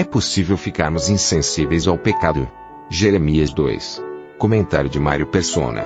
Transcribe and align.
É 0.00 0.04
possível 0.04 0.56
ficarmos 0.56 1.10
insensíveis 1.10 1.86
ao 1.86 1.98
pecado. 1.98 2.50
Jeremias 2.88 3.52
2. 3.52 4.02
Comentário 4.38 4.88
de 4.88 4.98
Mário 4.98 5.26
Persona. 5.26 5.84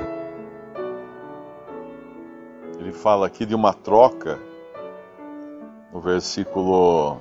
Ele 2.78 2.92
fala 2.92 3.26
aqui 3.26 3.44
de 3.44 3.56
uma 3.56 3.72
troca 3.72 4.38
no 5.92 6.00
versículo 6.00 7.20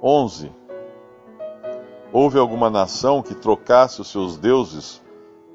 11. 0.00 0.52
Houve 2.12 2.38
alguma 2.38 2.70
nação 2.70 3.20
que 3.20 3.34
trocasse 3.34 4.00
os 4.00 4.08
seus 4.08 4.36
deuses, 4.36 5.02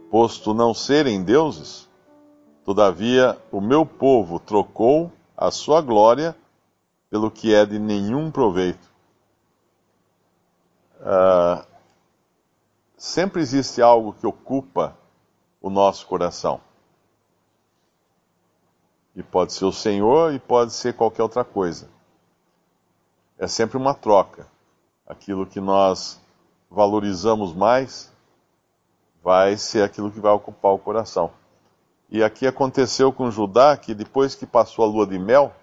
posto 0.09 0.53
não 0.53 0.73
serem 0.73 1.23
deuses? 1.23 1.89
Todavia, 2.65 3.37
o 3.49 3.61
meu 3.61 3.85
povo 3.85 4.37
trocou 4.37 5.09
a 5.37 5.49
sua 5.49 5.79
glória 5.79 6.35
pelo 7.09 7.31
que 7.31 7.55
é 7.55 7.65
de 7.65 7.79
nenhum 7.79 8.29
proveito. 8.29 8.90
Uh, 11.01 11.65
sempre 12.95 13.41
existe 13.41 13.81
algo 13.81 14.13
que 14.13 14.27
ocupa 14.27 14.95
o 15.59 15.69
nosso 15.69 16.05
coração. 16.05 16.61
E 19.15 19.23
pode 19.23 19.51
ser 19.53 19.65
o 19.65 19.73
Senhor 19.73 20.33
e 20.33 20.39
pode 20.39 20.71
ser 20.71 20.93
qualquer 20.93 21.23
outra 21.23 21.43
coisa. 21.43 21.89
É 23.37 23.47
sempre 23.47 23.77
uma 23.77 23.95
troca. 23.95 24.47
Aquilo 25.07 25.47
que 25.47 25.59
nós 25.59 26.21
valorizamos 26.69 27.53
mais 27.53 28.11
vai 29.23 29.57
ser 29.57 29.83
aquilo 29.83 30.11
que 30.11 30.19
vai 30.19 30.31
ocupar 30.31 30.71
o 30.71 30.79
coração. 30.79 31.31
E 32.09 32.23
aqui 32.23 32.45
aconteceu 32.45 33.11
com 33.11 33.31
Judá 33.31 33.75
que 33.75 33.93
depois 33.93 34.35
que 34.35 34.45
passou 34.45 34.85
a 34.85 34.87
lua 34.87 35.07
de 35.07 35.17
mel, 35.17 35.53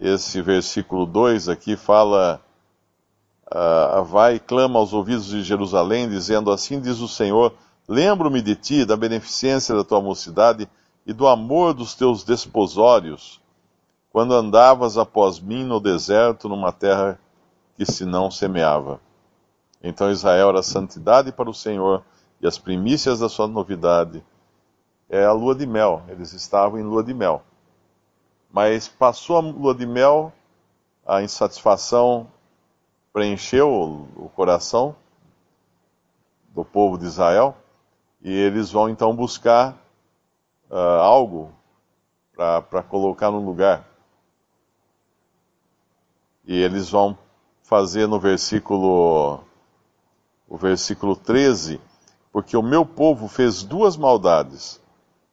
esse 0.00 0.40
versículo 0.40 1.04
2 1.04 1.48
aqui 1.48 1.76
fala: 1.76 2.40
uh, 3.52 4.04
Vai 4.04 4.36
e 4.36 4.40
clama 4.40 4.78
aos 4.78 4.92
ouvidos 4.92 5.26
de 5.26 5.42
Jerusalém, 5.42 6.08
dizendo: 6.08 6.50
Assim 6.50 6.80
diz 6.80 7.00
o 7.00 7.08
Senhor: 7.08 7.54
Lembro-me 7.88 8.42
de 8.42 8.54
ti, 8.54 8.84
da 8.84 8.96
beneficência 8.96 9.74
da 9.74 9.84
tua 9.84 10.00
mocidade 10.00 10.68
e 11.06 11.12
do 11.12 11.26
amor 11.26 11.72
dos 11.72 11.94
teus 11.94 12.22
desposórios, 12.22 13.40
quando 14.12 14.34
andavas 14.34 14.98
após 14.98 15.40
mim 15.40 15.64
no 15.64 15.80
deserto, 15.80 16.48
numa 16.48 16.72
terra 16.72 17.18
que 17.76 17.86
se 17.86 18.04
não 18.04 18.30
semeava. 18.30 19.00
Então 19.82 20.10
Israel 20.10 20.50
era 20.50 20.62
santidade 20.62 21.32
para 21.32 21.48
o 21.48 21.54
Senhor, 21.54 22.02
e 22.40 22.46
as 22.46 22.58
primícias 22.58 23.20
da 23.20 23.28
sua 23.28 23.46
novidade 23.46 24.22
é 25.08 25.24
a 25.24 25.32
lua 25.32 25.54
de 25.54 25.66
mel. 25.66 26.02
Eles 26.08 26.32
estavam 26.32 26.78
em 26.78 26.82
lua 26.82 27.02
de 27.02 27.14
mel. 27.14 27.42
Mas 28.50 28.88
passou 28.88 29.36
a 29.36 29.40
lua 29.40 29.74
de 29.74 29.86
mel, 29.86 30.32
a 31.06 31.22
insatisfação 31.22 32.26
preencheu 33.18 34.06
o 34.14 34.30
coração 34.36 34.94
do 36.54 36.64
povo 36.64 36.96
de 36.96 37.04
Israel, 37.04 37.56
e 38.22 38.32
eles 38.32 38.70
vão 38.70 38.88
então 38.88 39.12
buscar 39.12 39.72
uh, 40.70 41.00
algo 41.02 41.50
para 42.36 42.80
colocar 42.84 43.32
no 43.32 43.44
lugar. 43.44 43.84
E 46.46 46.62
eles 46.62 46.90
vão 46.90 47.18
fazer 47.64 48.06
no 48.06 48.20
versículo 48.20 49.40
o 50.48 50.56
versículo 50.56 51.16
13, 51.16 51.80
porque 52.30 52.56
o 52.56 52.62
meu 52.62 52.86
povo 52.86 53.26
fez 53.26 53.64
duas 53.64 53.96
maldades. 53.96 54.80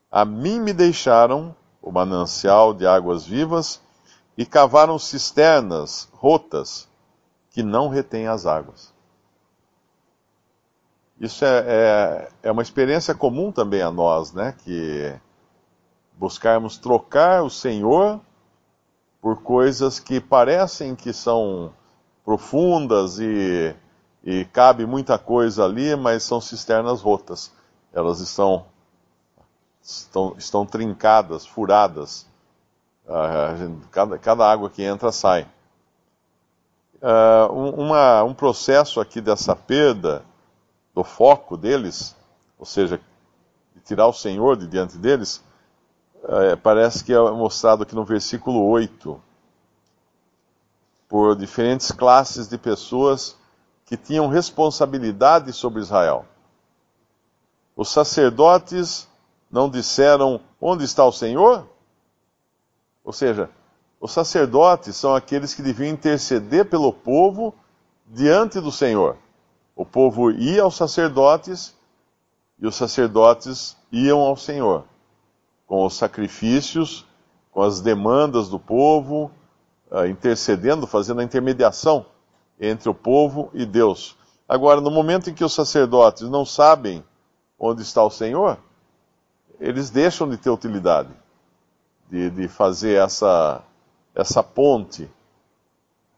A 0.10 0.26
mim 0.26 0.60
me 0.60 0.74
deixaram 0.74 1.56
o 1.84 1.92
manancial 1.92 2.74
de 2.74 2.88
águas 2.88 3.28
vivas 3.28 3.80
e 4.36 4.44
cavaram 4.44 4.98
cisternas 4.98 6.10
rotas 6.14 6.90
que 7.56 7.64
não 7.64 7.88
retêm 7.88 8.28
as 8.28 8.46
águas. 8.46 8.94
Isso 11.18 11.46
é, 11.46 11.64
é, 11.66 12.30
é, 12.44 12.52
uma 12.52 12.62
experiência 12.62 13.16
comum 13.16 13.50
também 13.50 13.82
a 13.82 13.90
nós, 13.90 14.34
né? 14.34 14.54
Que 14.62 15.16
buscarmos 16.18 16.78
trocar 16.78 17.44
o 17.44 17.50
Senhor 17.50 18.20
por 19.22 19.42
coisas 19.42 20.02
que 20.02 20.20
parecem 20.20 20.98
que 20.98 21.14
são 21.14 21.72
profundas 22.26 23.20
e, 23.20 23.74
e 24.22 24.44
cabe 24.52 24.86
muita 24.86 25.18
coisa 25.18 25.64
ali, 25.64 25.96
mas 25.96 26.24
são 26.24 26.42
cisternas 26.42 27.02
rotas. 27.02 27.54
Elas 27.94 28.20
estão, 28.20 28.66
estão, 29.82 30.36
estão 30.38 30.66
trincadas, 30.66 31.46
furadas. 31.46 32.28
Uh, 33.06 33.80
cada, 33.92 34.18
cada 34.18 34.52
água 34.52 34.70
que 34.70 34.84
entra 34.84 35.10
sai. 35.14 35.48
Uh, 37.06 37.54
uma, 37.54 38.24
um 38.24 38.34
processo 38.34 39.00
aqui 39.00 39.22
dessa 39.22 39.56
perda 39.56 40.24
do 40.92 41.04
foco 41.04 41.56
deles, 41.56 42.16
ou 42.58 42.66
seja, 42.66 43.00
de 43.76 43.82
tirar 43.82 44.08
o 44.08 44.14
Senhor 44.14 44.58
de 44.58 44.66
diante 44.66 44.98
deles, 44.98 45.44
é, 46.28 46.56
parece 46.56 47.04
que 47.04 47.14
é 47.14 47.20
mostrado 47.20 47.84
aqui 47.84 47.94
no 47.94 48.04
versículo 48.04 48.66
8, 48.66 49.22
por 51.08 51.36
diferentes 51.36 51.92
classes 51.92 52.48
de 52.48 52.58
pessoas 52.58 53.38
que 53.86 53.96
tinham 53.96 54.28
responsabilidade 54.28 55.54
sobre 55.54 55.82
Israel. 55.82 56.26
Os 57.76 57.90
sacerdotes 57.90 59.08
não 59.52 59.70
disseram 59.70 60.42
onde 60.60 60.84
está 60.84 61.06
o 61.06 61.12
Senhor? 61.12 61.70
Ou 63.04 63.14
seja, 63.14 63.52
os 64.00 64.12
sacerdotes 64.12 64.96
são 64.96 65.16
aqueles 65.16 65.54
que 65.54 65.62
deviam 65.62 65.90
interceder 65.90 66.66
pelo 66.66 66.92
povo 66.94 67.54
diante 68.06 68.60
do 68.60 68.72
Senhor. 68.72 69.18
O 69.76 69.86
povo 69.86 70.32
ia 70.32 70.64
aos 70.64 70.76
sacerdotes 70.76 71.76
e 72.60 72.68
os 72.68 72.76
sacerdotes 72.76 73.76
iam 73.92 74.20
ao 74.20 74.38
Senhor 74.38 74.86
com 75.68 75.86
os 75.86 75.96
sacrifícios, 75.96 77.06
com 77.52 77.62
as 77.62 77.82
demandas 77.82 78.50
do 78.50 78.60
povo, 78.60 79.32
uh, 79.92 80.06
intercedendo, 80.06 80.86
fazendo 80.86 81.22
a 81.22 81.24
intermediação 81.24 82.06
entre 82.60 82.90
o 82.90 82.94
povo 82.94 83.50
e 83.54 83.66
Deus. 83.66 84.16
Agora, 84.48 84.80
no 84.80 84.92
momento 84.92 85.30
em 85.30 85.34
que 85.34 85.44
os 85.44 85.54
sacerdotes 85.54 86.30
não 86.30 86.46
sabem 86.46 87.04
onde 87.58 87.82
está 87.82 88.04
o 88.04 88.12
Senhor, 88.12 88.60
eles 89.60 89.90
deixam 89.90 90.30
de 90.30 90.38
ter 90.38 90.50
utilidade, 90.50 91.10
de, 92.10 92.30
de 92.30 92.48
fazer 92.48 93.02
essa, 93.02 93.64
essa 94.16 94.42
ponte. 94.42 95.10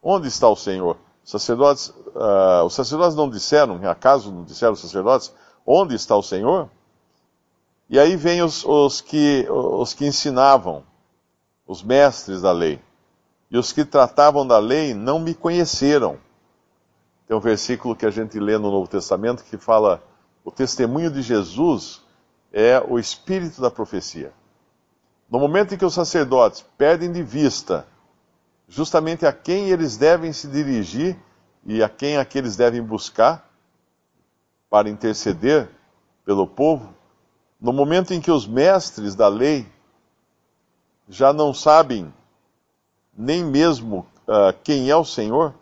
Onde 0.02 0.28
está 0.28 0.48
o 0.48 0.56
Senhor? 0.56 0.98
Os 1.26 1.32
sacerdotes, 1.32 1.90
uh, 1.90 2.64
os 2.66 2.74
sacerdotes 2.74 3.16
não 3.16 3.30
disseram, 3.30 3.80
acaso 3.90 4.32
não 4.32 4.44
disseram 4.44 4.74
os 4.74 4.80
sacerdotes, 4.80 5.34
onde 5.66 5.96
está 5.96 6.16
o 6.16 6.24
Senhor? 6.24 6.70
E 7.90 8.00
aí 8.00 8.16
vem 8.16 8.42
os, 8.42 8.64
os, 8.64 9.02
que, 9.02 9.48
os 9.50 9.94
que 9.94 10.06
ensinavam, 10.06 10.84
os 11.66 11.82
mestres 11.84 12.42
da 12.42 12.52
lei. 12.52 12.80
E 13.50 13.58
os 13.58 13.72
que 13.72 13.84
tratavam 13.84 14.46
da 14.46 14.60
lei 14.60 14.94
não 14.94 15.20
me 15.20 15.34
conheceram. 15.34 16.18
Tem 17.28 17.36
um 17.36 17.42
versículo 17.42 17.96
que 17.96 18.06
a 18.06 18.10
gente 18.10 18.40
lê 18.40 18.58
no 18.58 18.72
Novo 18.72 18.88
Testamento 18.88 19.44
que 19.44 19.58
fala: 19.58 20.02
o 20.44 20.52
testemunho 20.52 21.10
de 21.10 21.22
Jesus 21.22 22.02
é 22.54 22.82
o 22.86 23.00
espírito 23.00 23.62
da 23.62 23.72
profecia. 23.72 24.34
No 25.30 25.40
momento 25.40 25.74
em 25.74 25.78
que 25.78 25.86
os 25.86 25.94
sacerdotes 25.94 26.66
perdem 26.78 27.12
de 27.12 27.22
vista 27.22 27.86
justamente 28.68 29.26
a 29.26 29.34
quem 29.34 29.70
eles 29.70 29.98
devem 29.98 30.32
se 30.32 30.48
dirigir 30.48 31.18
e 31.66 31.84
a 31.84 31.90
quem 31.90 32.18
aqueles 32.18 32.56
devem 32.56 32.82
buscar 32.82 33.50
para 34.70 34.90
interceder 34.90 35.70
pelo 36.26 36.46
povo, 36.46 36.94
no 37.60 37.72
momento 37.72 38.14
em 38.14 38.22
que 38.22 38.32
os 38.32 38.46
mestres 38.46 39.16
da 39.16 39.28
lei 39.28 39.68
já 41.08 41.32
não 41.32 41.54
sabem 41.54 42.14
nem 43.18 43.44
mesmo 43.44 44.06
uh, 44.28 44.54
quem 44.64 44.90
é 44.90 44.96
o 44.96 45.06
Senhor, 45.06 45.54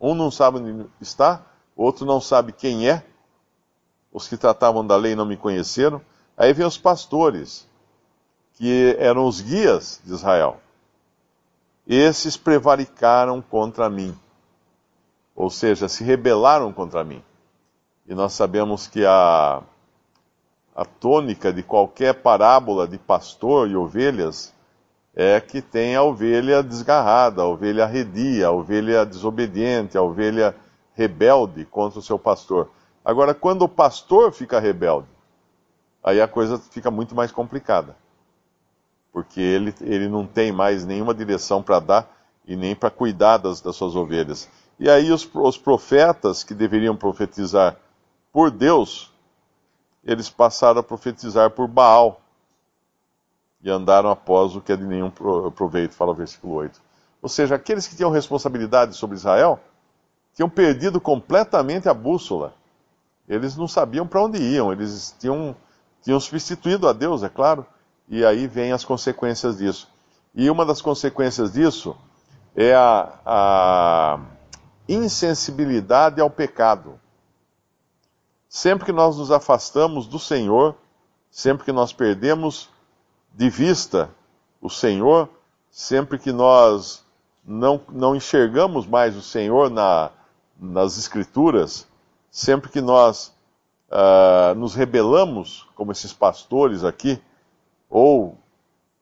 um 0.00 0.14
não 0.14 0.30
sabe 0.30 0.58
onde 0.58 0.86
está, 1.00 1.44
outro 1.74 2.04
não 2.04 2.20
sabe 2.20 2.52
quem 2.52 2.88
é, 2.88 3.04
os 4.12 4.28
que 4.28 4.36
tratavam 4.36 4.86
da 4.86 4.96
lei 4.96 5.14
não 5.14 5.26
me 5.26 5.36
conheceram, 5.36 6.00
aí 6.36 6.52
vem 6.52 6.66
os 6.66 6.78
pastores, 6.78 7.66
que 8.56 8.96
eram 8.98 9.26
os 9.26 9.40
guias 9.40 10.00
de 10.04 10.12
Israel. 10.12 10.58
Esses 11.86 12.36
prevaricaram 12.36 13.40
contra 13.40 13.88
mim, 13.88 14.16
ou 15.34 15.50
seja, 15.50 15.88
se 15.88 16.02
rebelaram 16.02 16.72
contra 16.72 17.04
mim. 17.04 17.22
E 18.08 18.14
nós 18.14 18.32
sabemos 18.32 18.86
que 18.86 19.04
a, 19.04 19.62
a 20.74 20.84
tônica 20.84 21.52
de 21.52 21.62
qualquer 21.62 22.14
parábola 22.14 22.88
de 22.88 22.98
pastor 22.98 23.68
e 23.68 23.76
ovelhas 23.76 24.52
é 25.14 25.40
que 25.40 25.60
tem 25.60 25.94
a 25.94 26.02
ovelha 26.02 26.62
desgarrada, 26.62 27.42
a 27.42 27.46
ovelha 27.46 27.84
arredia, 27.84 28.48
a 28.48 28.52
ovelha 28.52 29.04
desobediente, 29.04 29.96
a 29.96 30.02
ovelha 30.02 30.56
rebelde 30.94 31.64
contra 31.66 31.98
o 31.98 32.02
seu 32.02 32.18
pastor. 32.18 32.70
Agora, 33.04 33.34
quando 33.34 33.62
o 33.62 33.68
pastor 33.68 34.32
fica 34.32 34.58
rebelde, 34.58 35.08
aí 36.02 36.20
a 36.20 36.28
coisa 36.28 36.58
fica 36.58 36.90
muito 36.90 37.14
mais 37.14 37.30
complicada 37.30 37.96
porque 39.16 39.40
ele, 39.40 39.74
ele 39.80 40.08
não 40.08 40.26
tem 40.26 40.52
mais 40.52 40.84
nenhuma 40.84 41.14
direção 41.14 41.62
para 41.62 41.80
dar 41.80 42.06
e 42.46 42.54
nem 42.54 42.76
para 42.76 42.90
cuidar 42.90 43.38
das, 43.38 43.62
das, 43.62 43.74
suas 43.74 43.96
ovelhas. 43.96 44.46
E 44.78 44.90
aí 44.90 45.10
os, 45.10 45.26
os 45.32 45.56
profetas 45.56 46.44
que 46.44 46.52
deveriam 46.52 46.94
profetizar 46.94 47.78
por 48.30 48.50
Deus, 48.50 49.10
eles 50.04 50.28
passaram 50.28 50.80
a 50.80 50.82
profetizar 50.82 51.50
por 51.50 51.66
Baal 51.66 52.20
e 53.62 53.70
andaram 53.70 54.10
após 54.10 54.54
o 54.54 54.60
que 54.60 54.70
é 54.70 54.76
de 54.76 54.84
nenhum 54.84 55.10
proveito, 55.10 55.94
fala 55.94 56.10
o 56.10 56.14
versículo 56.14 56.52
8. 56.52 56.78
Ou 57.22 57.28
seja, 57.30 57.54
aqueles 57.54 57.88
que 57.88 57.96
tinham 57.96 58.10
responsabilidade 58.10 58.94
sobre 58.94 59.16
Israel 59.16 59.58
tinham 60.34 60.50
perdido 60.50 61.00
completamente 61.00 61.88
a 61.88 61.94
bússola. 61.94 62.52
Eles 63.26 63.56
não 63.56 63.66
sabiam 63.66 64.06
para 64.06 64.22
onde 64.22 64.36
iam, 64.36 64.70
eles 64.70 65.16
tinham, 65.18 65.56
tinham 66.02 66.20
substituído 66.20 66.86
a 66.86 66.92
Deus, 66.92 67.22
é 67.22 67.30
claro, 67.30 67.64
e 68.08 68.24
aí 68.24 68.46
vem 68.46 68.72
as 68.72 68.84
consequências 68.84 69.58
disso. 69.58 69.88
E 70.34 70.50
uma 70.50 70.64
das 70.64 70.80
consequências 70.80 71.52
disso 71.52 71.96
é 72.54 72.74
a, 72.74 73.12
a 73.24 74.20
insensibilidade 74.88 76.20
ao 76.20 76.30
pecado. 76.30 77.00
Sempre 78.48 78.86
que 78.86 78.92
nós 78.92 79.16
nos 79.16 79.30
afastamos 79.30 80.06
do 80.06 80.18
Senhor, 80.18 80.74
sempre 81.30 81.64
que 81.64 81.72
nós 81.72 81.92
perdemos 81.92 82.70
de 83.34 83.50
vista 83.50 84.08
o 84.60 84.70
Senhor, 84.70 85.28
sempre 85.70 86.18
que 86.18 86.32
nós 86.32 87.04
não, 87.44 87.80
não 87.88 88.16
enxergamos 88.16 88.86
mais 88.86 89.16
o 89.16 89.22
Senhor 89.22 89.70
na, 89.70 90.10
nas 90.58 90.96
Escrituras, 90.96 91.86
sempre 92.30 92.70
que 92.70 92.80
nós 92.80 93.34
uh, 93.90 94.54
nos 94.54 94.74
rebelamos, 94.74 95.66
como 95.74 95.92
esses 95.92 96.12
pastores 96.12 96.84
aqui, 96.84 97.20
ou 97.88 98.38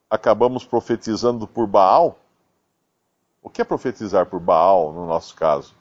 acabamos 0.09 0.65
profetizando 0.65 1.47
por 1.47 1.67
Baal. 1.67 2.19
O 3.43 3.51
que 3.51 3.61
é 3.61 3.65
profetizar 3.65 4.27
por 4.27 4.41
Baal, 4.41 4.93
no 4.93 5.07
nosso 5.07 5.35
caso? 5.35 5.75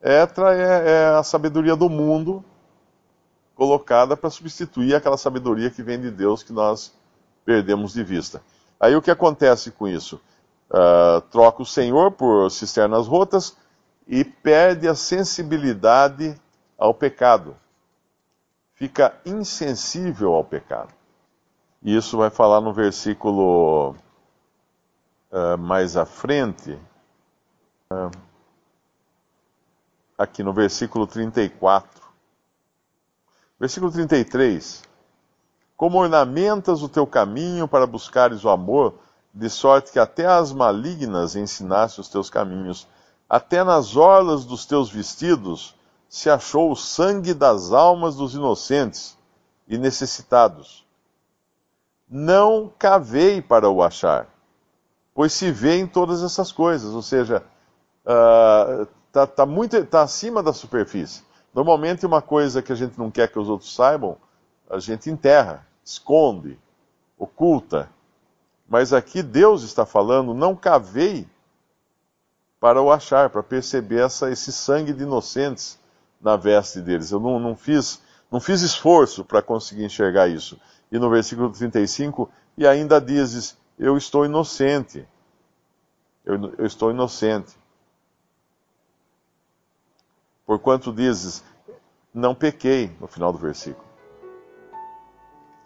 É, 0.00 0.22
é, 0.22 1.06
a 1.16 1.22
sabedoria 1.22 1.76
do 1.76 1.88
mundo 1.88 2.44
colocada 3.54 4.16
para 4.16 4.30
substituir 4.30 4.94
aquela 4.94 5.16
sabedoria 5.16 5.70
que 5.70 5.82
vem 5.82 6.00
de 6.00 6.10
Deus 6.10 6.42
que 6.42 6.52
nós 6.52 6.92
perdemos 7.44 7.92
de 7.92 8.02
vista. 8.02 8.42
Aí 8.80 8.96
o 8.96 9.02
que 9.02 9.10
acontece 9.10 9.70
com 9.70 9.86
isso? 9.86 10.20
Uh, 10.70 11.20
troca 11.30 11.62
o 11.62 11.66
Senhor 11.66 12.10
por 12.12 12.50
cisternas 12.50 13.06
rotas 13.06 13.56
e 14.08 14.24
perde 14.24 14.88
a 14.88 14.94
sensibilidade 14.94 16.34
ao 16.78 16.92
pecado. 16.92 17.56
Fica 18.74 19.14
insensível 19.24 20.34
ao 20.34 20.42
pecado. 20.42 20.92
E 21.84 21.96
isso 21.96 22.16
vai 22.16 22.30
falar 22.30 22.60
no 22.60 22.72
versículo 22.72 23.96
uh, 25.32 25.58
mais 25.58 25.96
à 25.96 26.06
frente, 26.06 26.78
uh, 27.92 28.10
aqui 30.16 30.44
no 30.44 30.52
versículo 30.52 31.08
34. 31.08 32.00
Versículo 33.58 33.90
33. 33.90 34.84
Como 35.76 35.98
ornamentas 35.98 36.84
o 36.84 36.88
teu 36.88 37.04
caminho 37.04 37.66
para 37.66 37.84
buscares 37.84 38.44
o 38.44 38.48
amor, 38.48 38.94
de 39.34 39.50
sorte 39.50 39.90
que 39.90 39.98
até 39.98 40.24
as 40.24 40.52
malignas 40.52 41.34
ensinaste 41.34 42.00
os 42.00 42.08
teus 42.08 42.30
caminhos, 42.30 42.86
até 43.28 43.64
nas 43.64 43.96
orlas 43.96 44.44
dos 44.44 44.64
teus 44.66 44.88
vestidos 44.88 45.74
se 46.08 46.30
achou 46.30 46.70
o 46.70 46.76
sangue 46.76 47.34
das 47.34 47.72
almas 47.72 48.14
dos 48.14 48.34
inocentes 48.34 49.18
e 49.66 49.76
necessitados 49.76 50.82
não 52.12 52.70
cavei 52.78 53.40
para 53.40 53.70
o 53.70 53.82
achar, 53.82 54.28
pois 55.14 55.32
se 55.32 55.50
vê 55.50 55.78
em 55.78 55.86
todas 55.86 56.22
essas 56.22 56.52
coisas, 56.52 56.92
ou 56.92 57.00
seja, 57.00 57.42
está 58.04 59.24
uh, 59.24 59.26
tá 59.26 59.46
muito 59.46 59.82
tá 59.86 60.02
acima 60.02 60.42
da 60.42 60.52
superfície. 60.52 61.22
Normalmente 61.54 62.04
uma 62.04 62.20
coisa 62.20 62.60
que 62.60 62.70
a 62.70 62.74
gente 62.74 62.98
não 62.98 63.10
quer 63.10 63.28
que 63.28 63.38
os 63.38 63.48
outros 63.48 63.74
saibam, 63.74 64.18
a 64.68 64.78
gente 64.78 65.08
enterra, 65.08 65.66
esconde, 65.82 66.58
oculta. 67.18 67.88
Mas 68.68 68.92
aqui 68.92 69.22
Deus 69.22 69.62
está 69.62 69.86
falando, 69.86 70.34
não 70.34 70.54
cavei 70.54 71.26
para 72.60 72.80
o 72.80 72.92
achar, 72.92 73.30
para 73.30 73.42
perceber 73.42 74.04
essa, 74.04 74.30
esse 74.30 74.52
sangue 74.52 74.92
de 74.92 75.02
inocentes 75.02 75.78
na 76.20 76.36
veste 76.36 76.80
deles. 76.80 77.10
Eu 77.10 77.20
não, 77.20 77.40
não 77.40 77.56
fiz, 77.56 78.02
não 78.30 78.38
fiz 78.38 78.60
esforço 78.60 79.24
para 79.24 79.40
conseguir 79.40 79.84
enxergar 79.84 80.28
isso 80.28 80.58
e 80.92 80.98
no 80.98 81.08
versículo 81.08 81.50
35, 81.50 82.30
e 82.56 82.66
ainda 82.66 83.00
dizes: 83.00 83.56
Eu 83.78 83.96
estou 83.96 84.26
inocente. 84.26 85.08
Eu, 86.22 86.54
eu 86.58 86.66
estou 86.66 86.90
inocente. 86.90 87.56
Porquanto 90.44 90.92
dizes: 90.92 91.42
Não 92.12 92.34
pequei, 92.34 92.94
no 93.00 93.06
final 93.06 93.32
do 93.32 93.38
versículo. 93.38 93.86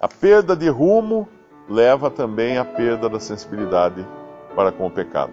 A 0.00 0.06
perda 0.06 0.54
de 0.54 0.68
rumo 0.68 1.28
leva 1.68 2.08
também 2.08 2.58
à 2.58 2.64
perda 2.64 3.08
da 3.08 3.18
sensibilidade 3.18 4.06
para 4.54 4.70
com 4.70 4.86
o 4.86 4.90
pecado. 4.90 5.32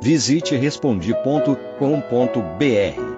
Visite 0.00 0.56
respondi.com.br 0.56 3.17